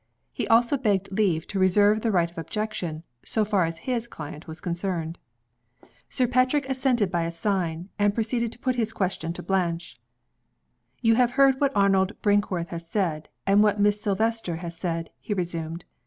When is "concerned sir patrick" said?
4.59-6.67